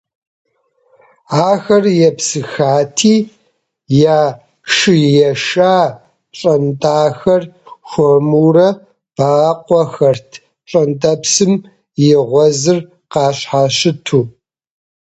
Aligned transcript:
Ахэр 1.49 1.85
епсыхати, 2.09 3.15
я 4.17 4.21
шы 4.73 4.95
еша 5.29 5.77
пщӀэнтӀахэр 6.31 7.43
хуэмурэ 7.89 8.69
бакъуэхэрт, 9.15 10.29
пщӀэнтӀэпсым 10.63 11.53
и 12.05 12.09
гъуэзыр 12.29 12.79
къащхьэщыту. 13.11 14.21